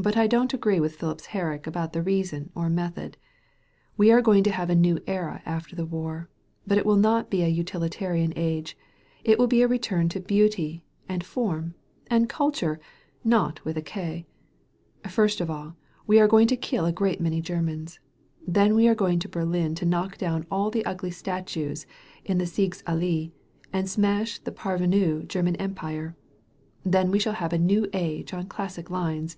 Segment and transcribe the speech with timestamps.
[0.00, 3.16] But I don't agree with Phipps Herrick about the reason or method.
[3.96, 6.30] We are going to have a new era after the war.
[6.64, 8.76] But it will not be a utilitarian age.
[9.24, 11.74] It will be a return to beauty and form
[12.06, 12.78] and culture—
[13.36, 14.28] ^not with a *k.'
[15.08, 15.74] First of aQ,
[16.06, 17.98] we are going to kill a great many Ger mans.
[18.46, 21.86] Then we are going to Berlin to knock down all the ugly statues
[22.24, 23.32] in the Sieges AUee
[23.72, 26.14] and smash the parvenu German Empire.
[26.84, 29.36] Then we shall have a new age on classic lines.